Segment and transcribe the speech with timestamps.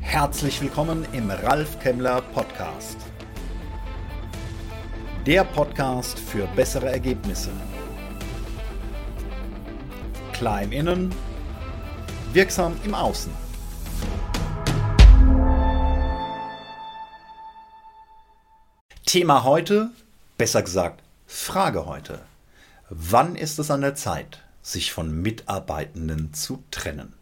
[0.00, 2.96] Herzlich willkommen im Ralf Kemmler Podcast.
[5.24, 7.50] Der Podcast für bessere Ergebnisse.
[10.32, 11.14] Klein innen,
[12.32, 13.30] wirksam im Außen.
[19.06, 19.90] Thema heute,
[20.36, 22.18] besser gesagt, Frage heute.
[22.90, 27.12] Wann ist es an der Zeit, sich von Mitarbeitenden zu trennen?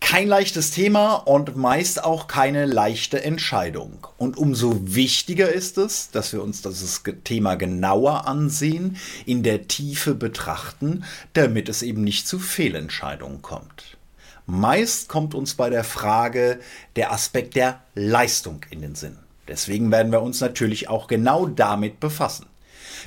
[0.00, 4.06] Kein leichtes Thema und meist auch keine leichte Entscheidung.
[4.16, 10.14] Und umso wichtiger ist es, dass wir uns das Thema genauer ansehen, in der Tiefe
[10.14, 13.98] betrachten, damit es eben nicht zu Fehlentscheidungen kommt.
[14.46, 16.58] Meist kommt uns bei der Frage
[16.96, 19.16] der Aspekt der Leistung in den Sinn.
[19.46, 22.46] Deswegen werden wir uns natürlich auch genau damit befassen.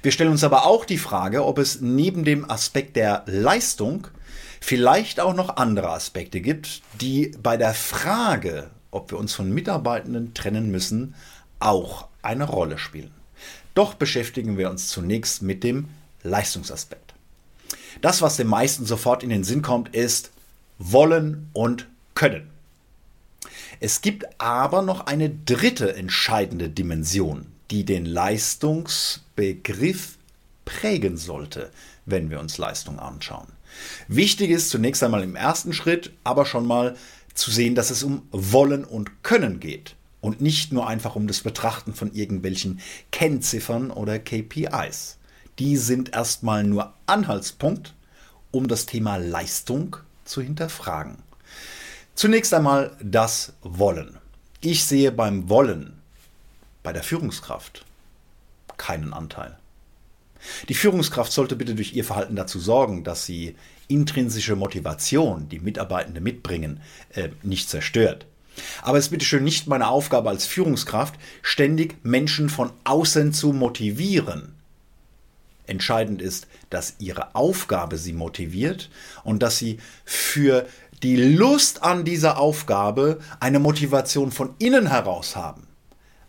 [0.01, 4.07] Wir stellen uns aber auch die Frage, ob es neben dem Aspekt der Leistung
[4.59, 10.33] vielleicht auch noch andere Aspekte gibt, die bei der Frage, ob wir uns von Mitarbeitenden
[10.33, 11.15] trennen müssen,
[11.59, 13.11] auch eine Rolle spielen.
[13.73, 15.89] Doch beschäftigen wir uns zunächst mit dem
[16.23, 17.13] Leistungsaspekt.
[18.01, 20.31] Das, was den meisten sofort in den Sinn kommt, ist
[20.77, 22.49] wollen und können.
[23.79, 30.19] Es gibt aber noch eine dritte entscheidende Dimension, die den Leistungsbegriff
[30.63, 31.71] prägen sollte,
[32.05, 33.47] wenn wir uns Leistung anschauen.
[34.07, 36.95] Wichtig ist zunächst einmal im ersten Schritt aber schon mal
[37.33, 41.41] zu sehen, dass es um Wollen und Können geht und nicht nur einfach um das
[41.41, 42.79] Betrachten von irgendwelchen
[43.11, 45.17] Kennziffern oder KPIs.
[45.57, 47.95] Die sind erstmal nur Anhaltspunkt,
[48.51, 51.17] um das Thema Leistung zu hinterfragen.
[52.13, 54.19] Zunächst einmal das Wollen.
[54.61, 56.02] Ich sehe beim Wollen
[56.83, 57.85] bei der Führungskraft
[58.77, 59.57] keinen Anteil.
[60.67, 63.55] Die Führungskraft sollte bitte durch ihr Verhalten dazu sorgen, dass sie
[63.87, 66.81] intrinsische Motivation, die Mitarbeitende mitbringen,
[67.13, 68.25] äh, nicht zerstört.
[68.81, 73.53] Aber es ist bitte schön nicht meine Aufgabe als Führungskraft, ständig Menschen von außen zu
[73.53, 74.53] motivieren.
[75.65, 78.89] Entscheidend ist, dass ihre Aufgabe sie motiviert
[79.23, 80.67] und dass sie für
[81.03, 85.67] die Lust an dieser Aufgabe eine Motivation von innen heraus haben.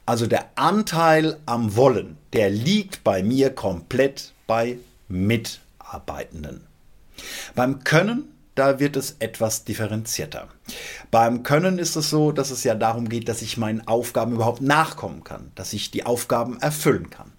[0.07, 4.79] Also der Anteil am Wollen, der liegt bei mir komplett bei
[5.09, 6.67] Mitarbeitenden.
[7.55, 10.49] Beim Können, da wird es etwas differenzierter.
[11.11, 14.61] Beim Können ist es so, dass es ja darum geht, dass ich meinen Aufgaben überhaupt
[14.61, 17.33] nachkommen kann, dass ich die Aufgaben erfüllen kann.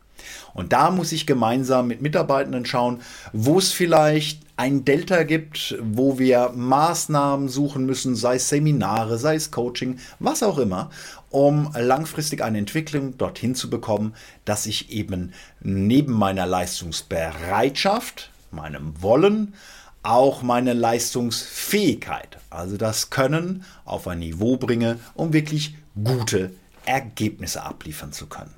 [0.53, 3.01] Und da muss ich gemeinsam mit Mitarbeitenden schauen,
[3.33, 9.35] wo es vielleicht ein Delta gibt, wo wir Maßnahmen suchen müssen, sei es Seminare, sei
[9.35, 10.89] es Coaching, was auch immer,
[11.29, 14.13] um langfristig eine Entwicklung dorthin zu bekommen,
[14.45, 19.53] dass ich eben neben meiner Leistungsbereitschaft, meinem Wollen,
[20.03, 26.51] auch meine Leistungsfähigkeit, also das Können, auf ein Niveau bringe, um wirklich gute
[26.85, 28.53] Ergebnisse abliefern zu können.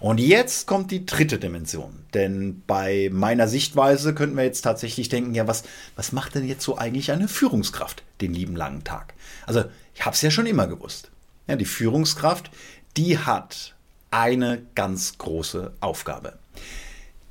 [0.00, 2.04] Und jetzt kommt die dritte Dimension.
[2.14, 5.64] Denn bei meiner Sichtweise könnten wir jetzt tatsächlich denken, ja, was,
[5.96, 9.14] was macht denn jetzt so eigentlich eine Führungskraft den lieben langen Tag?
[9.46, 9.64] Also,
[9.94, 11.10] ich habe es ja schon immer gewusst.
[11.46, 12.50] Ja, die Führungskraft,
[12.96, 13.74] die hat
[14.10, 16.38] eine ganz große Aufgabe.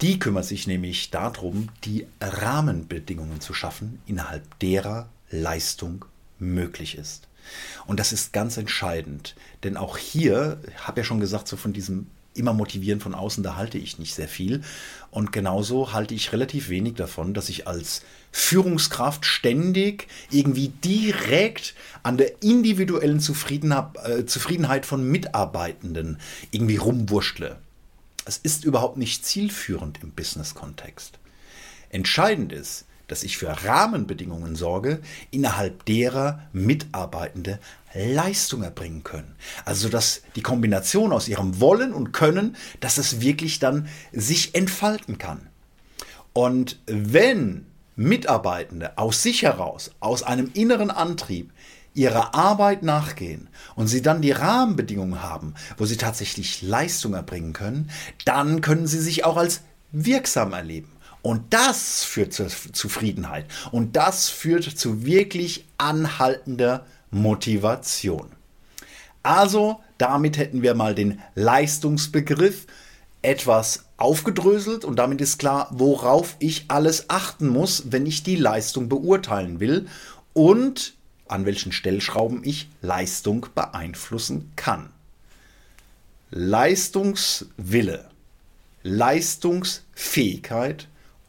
[0.02, 6.06] Die kümmert sich nämlich darum, die Rahmenbedingungen zu schaffen, innerhalb derer Leistung
[6.40, 7.28] möglich ist.
[7.86, 12.08] Und das ist ganz entscheidend, denn auch hier, habe ja schon gesagt, so von diesem
[12.38, 14.62] immer motivieren von außen, da halte ich nicht sehr viel.
[15.12, 22.18] Und genauso halte ich relativ wenig davon, dass ich als Führungskraft ständig irgendwie direkt an
[22.18, 26.20] der individuellen äh, Zufriedenheit von Mitarbeitenden
[26.52, 27.58] irgendwie rumwurschtle.
[28.26, 31.20] Es ist überhaupt nicht zielführend im Business-Kontext.
[31.90, 35.00] Entscheidend ist, dass ich für Rahmenbedingungen sorge,
[35.32, 37.60] innerhalb derer Mitarbeitende
[37.94, 39.36] Leistung erbringen können.
[39.66, 45.18] Also dass die Kombination aus ihrem Wollen und Können, dass es wirklich dann sich entfalten
[45.18, 45.48] kann.
[46.34, 51.52] Und wenn Mitarbeitende aus sich heraus, aus einem inneren Antrieb,
[51.96, 57.90] ihrer Arbeit nachgehen und sie dann die Rahmenbedingungen haben, wo sie tatsächlich Leistung erbringen können,
[58.24, 59.62] dann können sie sich auch als
[59.92, 60.92] wirksam erleben.
[61.28, 63.48] Und das führt zur Zufriedenheit.
[63.74, 68.32] Und das führt zu wirklich anhaltender Motivation.
[69.24, 72.66] Also, damit hätten wir mal den Leistungsbegriff
[73.24, 78.88] etwas aufgedröselt und damit ist klar, worauf ich alles achten muss, wenn ich die Leistung
[78.88, 79.88] beurteilen will
[80.32, 80.94] und
[81.28, 84.92] an welchen Stellschrauben ich Leistung beeinflussen kann.
[86.32, 88.06] Leistungswille,
[88.84, 90.88] Leistungsfähigkeit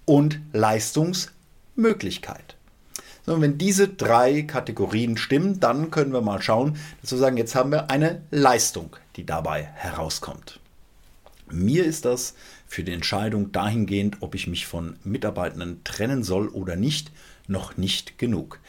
[0.08, 2.56] und Leistungsmöglichkeit.
[3.24, 7.54] sondern wenn diese drei Kategorien stimmen, dann können wir mal schauen, dass wir sagen, jetzt
[7.54, 10.60] haben wir eine Leistung, die dabei herauskommt.
[11.50, 12.34] Mir ist das
[12.66, 17.12] für die Entscheidung dahingehend, ob ich mich von Mitarbeitenden trennen soll oder nicht,
[17.46, 18.60] noch nicht genug.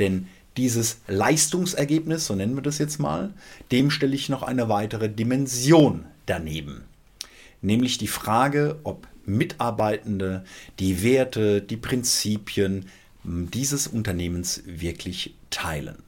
[0.00, 3.32] Denn dieses Leistungsergebnis, so nennen wir das jetzt mal,
[3.70, 6.82] dem stelle ich noch eine weitere Dimension daneben.
[7.60, 10.44] Nämlich die Frage, ob Mitarbeitende
[10.78, 12.86] die Werte, die Prinzipien
[13.24, 16.02] dieses Unternehmens wirklich teilen.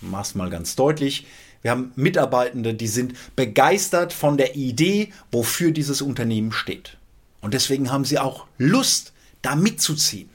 [0.00, 1.26] Mach's mal ganz deutlich.
[1.60, 6.96] Wir haben Mitarbeitende, die sind begeistert von der Idee, wofür dieses Unternehmen steht.
[7.40, 9.12] Und deswegen haben sie auch Lust,
[9.42, 10.30] da mitzuziehen.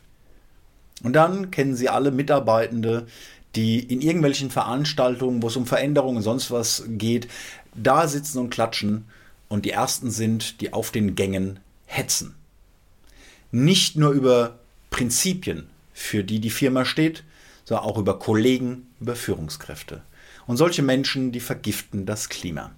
[1.03, 3.07] Und dann kennen Sie alle Mitarbeitende,
[3.55, 7.27] die in irgendwelchen Veranstaltungen, wo es um Veränderungen und sonst was geht,
[7.73, 9.05] da sitzen und klatschen
[9.49, 12.35] und die Ersten sind, die auf den Gängen hetzen.
[13.51, 14.59] Nicht nur über
[14.89, 17.23] Prinzipien, für die die Firma steht,
[17.65, 20.01] sondern auch über Kollegen, über Führungskräfte.
[20.45, 22.71] Und solche Menschen, die vergiften das Klima.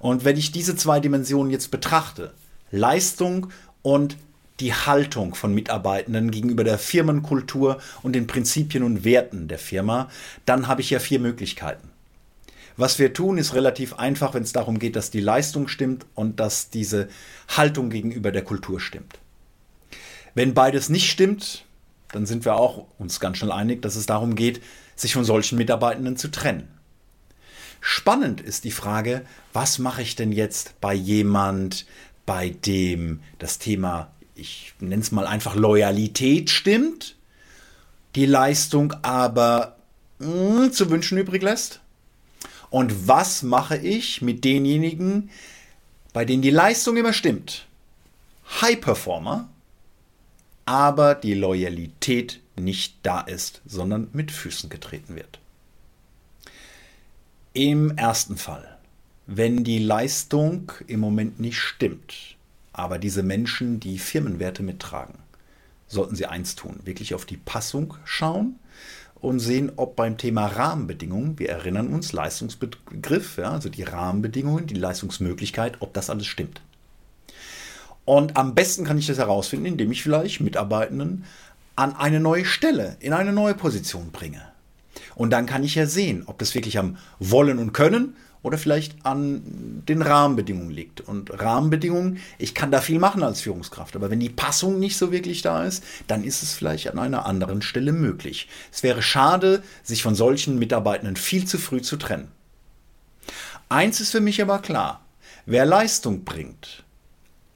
[0.00, 2.34] Und wenn ich diese zwei Dimensionen jetzt betrachte,
[2.70, 3.48] Leistung
[3.82, 4.16] und
[4.60, 10.10] die Haltung von Mitarbeitenden gegenüber der Firmenkultur und den Prinzipien und Werten der Firma,
[10.44, 11.90] dann habe ich ja vier Möglichkeiten.
[12.76, 16.40] Was wir tun, ist relativ einfach, wenn es darum geht, dass die Leistung stimmt und
[16.40, 17.08] dass diese
[17.48, 19.18] Haltung gegenüber der Kultur stimmt.
[20.34, 21.64] Wenn beides nicht stimmt,
[22.12, 24.62] dann sind wir auch uns ganz schnell einig, dass es darum geht,
[24.94, 26.68] sich von solchen Mitarbeitenden zu trennen.
[27.80, 31.86] Spannend ist die Frage, was mache ich denn jetzt bei jemand,
[32.26, 37.16] bei dem das Thema ich nenne es mal einfach Loyalität stimmt,
[38.14, 39.76] die Leistung aber
[40.18, 41.80] mh, hm, zu wünschen übrig lässt?
[42.70, 45.30] Und was mache ich mit denjenigen,
[46.12, 47.66] bei denen die Leistung immer stimmt?
[48.60, 49.48] High Performer,
[50.64, 55.38] aber die Loyalität nicht da ist, sondern mit Füßen getreten wird.
[57.52, 58.76] Im ersten Fall,
[59.26, 62.36] wenn die Leistung im Moment nicht stimmt,
[62.72, 65.14] aber diese Menschen, die Firmenwerte mittragen,
[65.88, 68.58] sollten sie eins tun, wirklich auf die Passung schauen
[69.20, 74.74] und sehen, ob beim Thema Rahmenbedingungen, wir erinnern uns, Leistungsbegriff, ja, also die Rahmenbedingungen, die
[74.74, 76.60] Leistungsmöglichkeit, ob das alles stimmt.
[78.04, 81.24] Und am besten kann ich das herausfinden, indem ich vielleicht Mitarbeitenden
[81.74, 84.42] an eine neue Stelle, in eine neue Position bringe.
[85.14, 88.16] Und dann kann ich ja sehen, ob das wirklich am Wollen und Können
[88.46, 91.00] oder vielleicht an den Rahmenbedingungen liegt.
[91.00, 95.10] Und Rahmenbedingungen, ich kann da viel machen als Führungskraft, aber wenn die Passung nicht so
[95.10, 98.48] wirklich da ist, dann ist es vielleicht an einer anderen Stelle möglich.
[98.70, 102.28] Es wäre schade, sich von solchen Mitarbeitenden viel zu früh zu trennen.
[103.68, 105.04] Eins ist für mich aber klar,
[105.44, 106.84] wer Leistung bringt,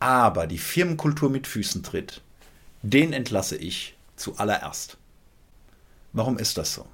[0.00, 2.20] aber die Firmenkultur mit Füßen tritt,
[2.82, 4.96] den entlasse ich zuallererst.
[6.12, 6.84] Warum ist das so?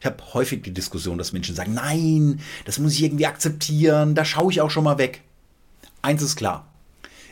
[0.00, 4.24] Ich habe häufig die Diskussion, dass Menschen sagen, nein, das muss ich irgendwie akzeptieren, da
[4.24, 5.22] schaue ich auch schon mal weg.
[6.02, 6.68] Eins ist klar,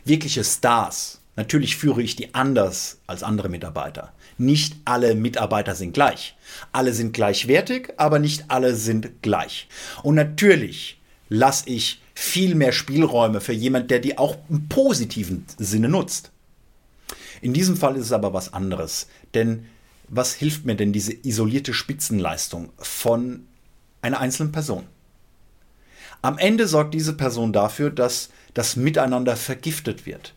[0.04, 4.12] wirkliche Stars, natürlich führe ich die anders als andere Mitarbeiter.
[4.38, 6.36] Nicht alle Mitarbeiter sind gleich.
[6.72, 9.68] Alle sind gleichwertig, aber nicht alle sind gleich.
[10.02, 15.88] Und natürlich lasse ich viel mehr Spielräume für jemand, der die auch im positiven Sinne
[15.88, 16.32] nutzt.
[17.40, 19.66] In diesem Fall ist es aber was anderes, denn
[20.08, 23.46] was hilft mir denn diese isolierte Spitzenleistung von
[24.02, 24.84] einer einzelnen Person?
[26.22, 30.34] Am Ende sorgt diese Person dafür, dass das Miteinander vergiftet wird.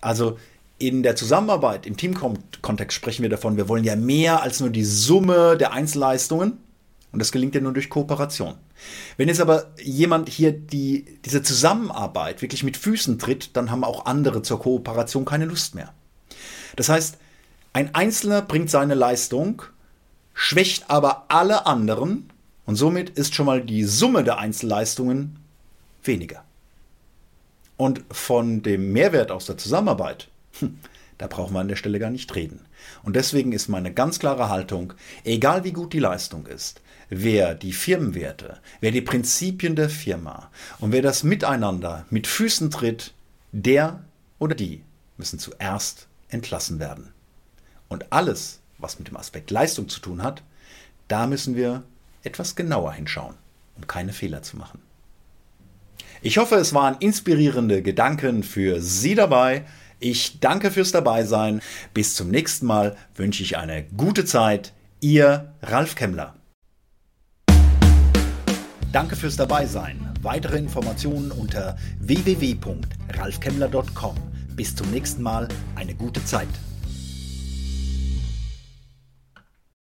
[0.00, 0.38] Also
[0.78, 4.84] in der Zusammenarbeit, im Teamkontext sprechen wir davon, wir wollen ja mehr als nur die
[4.84, 6.58] Summe der Einzelleistungen.
[7.12, 8.54] Und das gelingt ja nur durch Kooperation.
[9.16, 14.06] Wenn jetzt aber jemand hier die, diese Zusammenarbeit wirklich mit Füßen tritt, dann haben auch
[14.06, 15.92] andere zur Kooperation keine Lust mehr.
[16.74, 17.18] Das heißt,
[17.72, 19.62] ein Einzelner bringt seine Leistung,
[20.34, 22.30] schwächt aber alle anderen
[22.66, 25.38] und somit ist schon mal die Summe der Einzelleistungen
[26.02, 26.44] weniger.
[27.76, 30.78] Und von dem Mehrwert aus der Zusammenarbeit, hm,
[31.18, 32.60] da brauchen wir an der Stelle gar nicht reden.
[33.02, 34.92] Und deswegen ist meine ganz klare Haltung,
[35.24, 40.92] egal wie gut die Leistung ist, wer die Firmenwerte, wer die Prinzipien der Firma und
[40.92, 43.14] wer das Miteinander mit Füßen tritt,
[43.52, 44.04] der
[44.38, 44.82] oder die
[45.16, 47.12] müssen zuerst entlassen werden.
[47.92, 50.42] Und alles, was mit dem Aspekt Leistung zu tun hat,
[51.08, 51.82] da müssen wir
[52.22, 53.34] etwas genauer hinschauen,
[53.76, 54.80] um keine Fehler zu machen.
[56.22, 59.66] Ich hoffe, es waren inspirierende Gedanken für Sie dabei.
[60.00, 61.60] Ich danke fürs Dabeisein.
[61.92, 64.72] Bis zum nächsten Mal wünsche ich eine gute Zeit.
[65.00, 66.34] Ihr Ralf Kemmler.
[68.90, 70.14] Danke fürs Dabeisein.
[70.22, 74.16] Weitere Informationen unter www.ralfkemmler.com.
[74.56, 75.46] Bis zum nächsten Mal.
[75.76, 76.48] Eine gute Zeit.